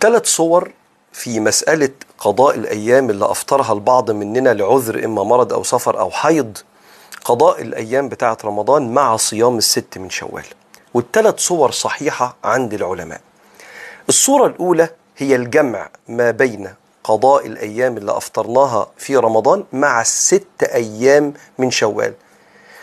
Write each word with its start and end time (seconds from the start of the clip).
ثلاث 0.00 0.26
صور 0.26 0.72
في 1.12 1.40
مسألة 1.40 1.90
قضاء 2.18 2.54
الأيام 2.54 3.10
اللي 3.10 3.24
أفطرها 3.24 3.72
البعض 3.72 4.10
مننا 4.10 4.54
لعذر 4.54 5.04
إما 5.04 5.22
مرض 5.22 5.52
أو 5.52 5.62
سفر 5.62 6.00
أو 6.00 6.10
حيض 6.10 6.58
قضاء 7.24 7.62
الأيام 7.62 8.08
بتاعة 8.08 8.38
رمضان 8.44 8.94
مع 8.94 9.16
صيام 9.16 9.58
الست 9.58 9.98
من 9.98 10.10
شوال. 10.10 10.44
والثلاث 10.94 11.38
صور 11.38 11.70
صحيحة 11.70 12.36
عند 12.44 12.74
العلماء. 12.74 13.20
الصورة 14.08 14.46
الأولى 14.46 14.88
هي 15.16 15.36
الجمع 15.36 15.88
ما 16.08 16.30
بين 16.30 16.74
قضاء 17.04 17.46
الأيام 17.46 17.96
اللي 17.96 18.16
أفطرناها 18.16 18.90
في 18.96 19.16
رمضان 19.16 19.64
مع 19.72 20.00
الست 20.00 20.62
أيام 20.62 21.34
من 21.58 21.70
شوال. 21.70 22.14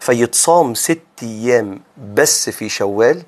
فيتصام 0.00 0.74
ست 0.74 1.00
أيام 1.22 1.80
بس 2.14 2.50
في 2.50 2.68
شوال 2.68 3.22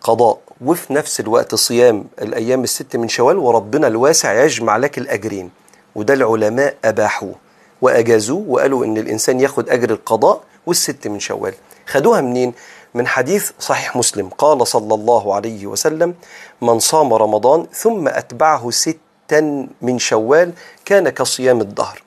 قضاء 0.00 0.38
وفي 0.64 0.92
نفس 0.92 1.20
الوقت 1.20 1.54
صيام 1.54 2.04
الأيام 2.22 2.64
الست 2.64 2.96
من 2.96 3.08
شوال 3.08 3.38
وربنا 3.38 3.86
الواسع 3.86 4.44
يجمع 4.44 4.76
لك 4.76 4.98
الأجرين. 4.98 5.50
وده 5.94 6.14
العلماء 6.14 6.74
أباحوه 6.84 7.34
وأجازوه 7.82 8.44
وقالوا 8.48 8.84
إن 8.84 8.96
الإنسان 8.96 9.40
ياخد 9.40 9.68
أجر 9.68 9.90
القضاء 9.90 10.40
والست 10.66 11.08
من 11.08 11.20
شوال. 11.20 11.54
خدوها 11.86 12.20
منين؟ 12.20 12.52
من 12.94 13.06
حديث 13.06 13.50
صحيح 13.60 13.96
مسلم. 13.96 14.28
قال 14.28 14.66
صلى 14.66 14.94
الله 14.94 15.34
عليه 15.34 15.66
وسلم 15.66 16.14
من 16.62 16.78
صام 16.78 17.14
رمضان 17.14 17.66
ثم 17.72 18.08
أتبعه 18.08 18.70
ستا 18.70 19.68
من 19.82 19.98
شوال 19.98 20.52
كان 20.84 21.08
كصيام 21.08 21.60
الدهر. 21.60 22.02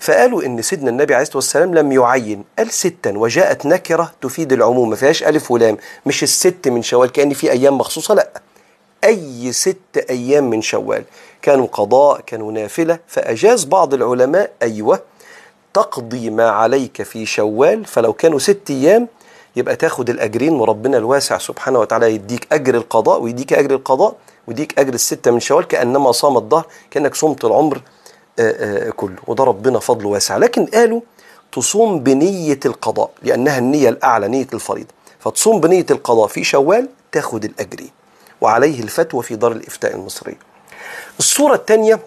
فقالوا 0.00 0.42
إن 0.42 0.62
سيدنا 0.62 0.90
النبي 0.90 1.14
عليه 1.14 1.22
الصلاة 1.22 1.36
والسلام 1.36 1.74
لم 1.74 1.92
يعين. 1.92 2.44
قال 2.58 2.70
ستا 2.70 3.12
وجاءت 3.18 3.66
نكرة 3.66 4.12
تفيد 4.20 4.52
العموم 4.52 4.90
ما 4.90 4.96
فيهاش 4.96 5.22
ألف 5.22 5.50
ولام. 5.50 5.76
مش 6.06 6.22
الست 6.22 6.68
من 6.68 6.82
شوال 6.82 7.12
كأن 7.12 7.34
في 7.34 7.52
أيام 7.52 7.78
مخصوصة 7.78 8.14
لأ. 8.14 8.28
أي 9.04 9.52
ست 9.52 10.04
أيام 10.10 10.50
من 10.50 10.62
شوال. 10.62 11.04
كانوا 11.42 11.66
قضاء 11.72 12.20
كانوا 12.20 12.52
نافلة. 12.52 12.98
فأجاز 13.06 13.64
بعض 13.64 13.94
العلماء 13.94 14.50
أيوه 14.62 15.00
تقضي 15.74 16.30
ما 16.30 16.50
عليك 16.50 17.02
في 17.02 17.26
شوال. 17.26 17.84
فلو 17.84 18.12
كانوا 18.12 18.38
ست 18.38 18.70
أيام 18.70 19.08
يبقى 19.56 19.76
تاخد 19.76 20.10
الأجرين 20.10 20.52
وربنا 20.52 20.98
الواسع 20.98 21.38
سبحانه 21.38 21.78
وتعالى 21.78 22.14
يديك 22.14 22.46
أجر 22.52 22.74
القضاء 22.74 23.20
ويديك 23.22 23.52
أجر 23.52 23.74
القضاء 23.74 24.16
ويديك 24.48 24.78
أجر 24.78 24.94
الستة 24.94 25.30
من 25.30 25.40
شوال 25.40 25.66
كأنما 25.66 26.12
صام 26.12 26.36
الظهر 26.36 26.66
كأنك 26.90 27.14
صمت 27.14 27.44
العمر 27.44 27.80
كله 28.96 29.16
وده 29.26 29.44
ربنا 29.44 29.78
فضله 29.78 30.08
واسع. 30.08 30.36
لكن 30.36 30.66
قالوا 30.66 31.00
تصوم 31.52 32.00
بنية 32.00 32.60
القضاء 32.66 33.10
لأنها 33.22 33.58
النية 33.58 33.88
الأعلى 33.88 34.28
نية 34.28 34.46
الفريضة. 34.54 34.88
فتصوم 35.20 35.60
بنية 35.60 35.86
القضاء 35.90 36.26
في 36.26 36.44
شوال 36.44 36.88
تاخد 37.12 37.44
الأجرين 37.44 37.90
وعليه 38.40 38.82
الفتوى 38.82 39.22
في 39.22 39.36
دار 39.36 39.52
الإفتاء 39.52 39.94
المصرية. 39.94 40.38
الصورة 41.18 41.54
الثانية 41.54 41.98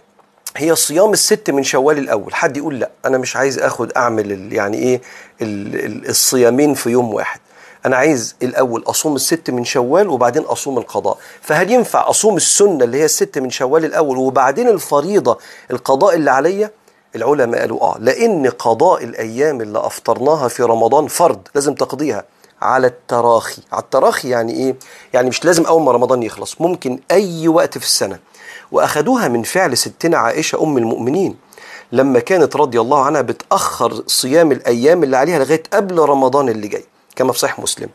هي 0.57 0.75
صيام 0.75 1.13
الست 1.13 1.49
من 1.49 1.63
شوال 1.63 1.97
الأول. 1.97 2.33
حد 2.35 2.57
يقول 2.57 2.79
لأ 2.79 2.89
أنا 3.05 3.17
مش 3.17 3.35
عايز 3.35 3.59
أخد 3.59 3.91
أعمل 3.97 4.53
يعني 4.53 4.77
إيه 4.77 5.01
ال- 5.41 5.85
ال- 5.85 6.09
الصيامين 6.09 6.73
في 6.73 6.89
يوم 6.89 7.13
واحد. 7.13 7.39
أنا 7.85 7.95
عايز 7.97 8.35
الأول 8.43 8.83
أصوم 8.87 9.15
الست 9.15 9.49
من 9.49 9.63
شوال 9.65 10.09
وبعدين 10.09 10.43
أصوم 10.43 10.77
القضاء. 10.77 11.17
فهل 11.41 11.71
ينفع 11.71 12.09
أصوم 12.09 12.35
السنة 12.37 12.83
اللي 12.83 12.97
هي 12.97 13.05
الست 13.05 13.37
من 13.37 13.49
شوال 13.49 13.85
الأول 13.85 14.17
وبعدين 14.17 14.67
الفريضة؟ 14.69 15.37
القضاء 15.71 16.15
اللي 16.15 16.31
عليا؟ 16.31 16.71
العلماء 17.15 17.59
قالوا 17.61 17.81
آه 17.81 17.97
لأن 17.99 18.47
قضاء 18.47 19.03
الأيام 19.03 19.61
اللي 19.61 19.79
أفطرناها 19.79 20.47
في 20.47 20.63
رمضان 20.63 21.07
فرض 21.07 21.39
لازم 21.55 21.73
تقضيها 21.75 22.25
على 22.61 22.87
التراخي. 22.87 23.61
على 23.71 23.81
التراخي 23.83 24.29
يعني 24.29 24.53
إيه؟ 24.53 24.75
يعني 25.13 25.29
مش 25.29 25.45
لازم 25.45 25.65
أول 25.65 25.81
ما 25.81 25.91
رمضان 25.91 26.23
يخلص 26.23 26.61
ممكن 26.61 26.99
أي 27.11 27.47
وقت 27.47 27.77
في 27.77 27.83
السنة. 27.85 28.19
وأخدوها 28.71 29.27
من 29.27 29.43
فعل 29.43 29.77
ستنا 29.77 30.17
عائشة 30.17 30.63
أم 30.63 30.77
المؤمنين 30.77 31.35
لما 31.91 32.19
كانت 32.19 32.55
رضي 32.55 32.79
الله 32.81 33.03
عنها 33.05 33.21
بتأخر 33.21 34.03
صيام 34.07 34.51
الأيام 34.51 35.03
اللي 35.03 35.17
عليها 35.17 35.39
لغاية 35.39 35.63
قبل 35.73 35.99
رمضان 35.99 36.49
اللي 36.49 36.67
جاي. 36.67 36.85
كما 37.15 37.33
في 37.33 37.39
صحيح 37.39 37.59
مسلم. 37.59 37.89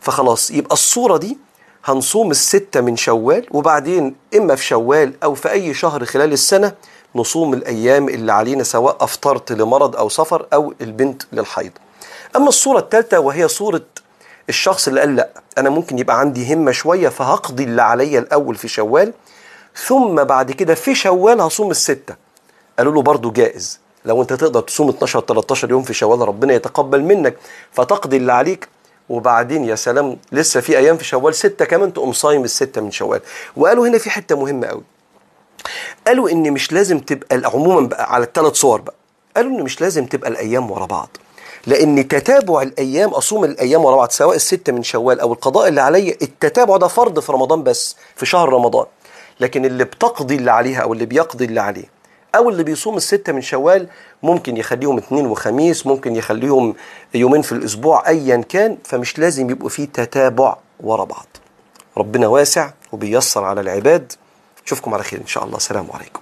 فخلاص 0.00 0.50
يبقى 0.50 0.72
الصورة 0.72 1.16
دي 1.16 1.38
هنصوم 1.84 2.30
الستة 2.30 2.80
من 2.80 2.96
شوال 2.96 3.46
وبعدين 3.50 4.16
إما 4.36 4.54
في 4.54 4.64
شوال 4.64 5.12
أو 5.22 5.34
في 5.34 5.50
أي 5.50 5.74
شهر 5.74 6.04
خلال 6.04 6.32
السنة 6.32 6.72
نصوم 7.14 7.54
الأيام 7.54 8.08
اللي 8.08 8.32
علينا 8.32 8.62
سواء 8.64 8.96
أفطرت 9.00 9.52
لمرض 9.52 9.96
أو 9.96 10.08
سفر 10.08 10.46
أو 10.52 10.74
البنت 10.80 11.22
للحيض. 11.32 11.72
أما 12.36 12.48
الصورة 12.48 12.78
الثالثة 12.78 13.18
وهي 13.20 13.48
صورة 13.48 13.82
الشخص 14.48 14.88
اللي 14.88 15.00
قال 15.00 15.16
لأ 15.16 15.28
أنا 15.58 15.70
ممكن 15.70 15.98
يبقى 15.98 16.20
عندي 16.20 16.54
همة 16.54 16.72
شوية 16.72 17.08
فهقضي 17.08 17.64
اللي 17.64 17.82
عليا 17.82 18.18
الأول 18.18 18.54
في 18.54 18.68
شوال 18.68 19.12
ثم 19.86 20.24
بعد 20.24 20.52
كده 20.52 20.74
في 20.74 20.94
شوال 20.94 21.40
هصوم 21.40 21.70
الستة. 21.70 22.14
قالوا 22.78 22.92
له 22.92 23.02
برضو 23.02 23.30
جائز. 23.30 23.80
لو 24.08 24.22
انت 24.22 24.32
تقدر 24.32 24.60
تصوم 24.60 24.88
12 24.88 25.20
13 25.20 25.70
يوم 25.70 25.82
في 25.82 25.94
شوال 25.94 26.20
ربنا 26.28 26.54
يتقبل 26.54 27.02
منك. 27.02 27.36
فتقضي 27.72 28.16
اللي 28.16 28.32
عليك. 28.32 28.68
وبعدين 29.08 29.64
يا 29.64 29.74
سلام 29.74 30.16
لسه 30.32 30.60
في 30.60 30.78
أيام 30.78 30.96
في 30.96 31.04
شوال 31.04 31.34
ستة 31.34 31.64
كمان 31.64 31.92
تقوم 31.92 32.12
صايم 32.12 32.44
الستة 32.44 32.80
من 32.80 32.90
شوال. 32.90 33.20
وقالوا 33.56 33.88
هنا 33.88 33.98
في 33.98 34.10
حتة 34.10 34.36
مهمة 34.40 34.66
قوي. 34.66 34.82
قالوا 36.06 36.30
إن 36.30 36.52
مش 36.52 36.72
لازم 36.72 36.98
تبقى 36.98 37.42
عموما 37.44 37.86
بقى 37.88 38.14
على 38.14 38.24
الثلاث 38.24 38.52
صور 38.54 38.80
بقى. 38.80 38.94
قالوا 39.36 39.50
إن 39.58 39.62
مش 39.62 39.80
لازم 39.80 40.06
تبقى 40.06 40.30
الأيام 40.30 40.70
ورا 40.70 40.86
بعض. 40.86 41.08
لأن 41.66 42.08
تتابع 42.08 42.62
الأيام 42.62 43.08
أصوم 43.10 43.44
الأيام 43.44 43.84
ورا 43.84 43.96
بعض 43.96 44.10
سواء 44.10 44.36
الستة 44.36 44.72
من 44.72 44.82
شوال 44.82 45.20
أو 45.20 45.32
القضاء 45.32 45.68
اللي 45.68 45.80
عليا 45.80 46.16
التتابع 46.22 46.76
ده 46.76 46.86
فرض 46.88 47.20
في 47.20 47.32
رمضان 47.32 47.62
بس 47.62 47.96
في 48.16 48.26
شهر 48.26 48.48
رمضان. 48.48 48.86
لكن 49.40 49.64
اللي 49.64 49.84
بتقضي 49.84 50.36
اللي 50.36 50.50
عليها 50.50 50.80
أو 50.82 50.92
اللي 50.92 51.06
بيقضي 51.06 51.44
اللي 51.44 51.60
عليه 51.60 51.97
أو 52.34 52.48
اللي 52.48 52.62
بيصوم 52.62 52.96
الستة 52.96 53.32
من 53.32 53.42
شوال 53.42 53.88
ممكن 54.22 54.56
يخليهم 54.56 54.98
اثنين 54.98 55.26
وخميس 55.26 55.86
ممكن 55.86 56.16
يخليهم 56.16 56.74
يومين 57.14 57.42
في 57.42 57.52
الأسبوع 57.52 58.08
ايا 58.08 58.36
كان 58.36 58.78
فمش 58.84 59.18
لازم 59.18 59.50
يبقوا 59.50 59.68
فيه 59.68 59.84
تتابع 59.84 60.56
ورا 60.80 61.04
بعض. 61.04 61.26
ربنا 61.96 62.26
واسع 62.26 62.70
وبيسر 62.92 63.44
على 63.44 63.60
العباد. 63.60 64.12
اشوفكم 64.66 64.94
على 64.94 65.02
خير 65.02 65.20
إن 65.20 65.26
شاء 65.26 65.44
الله. 65.44 65.58
سلام 65.58 65.86
عليكم. 65.94 66.20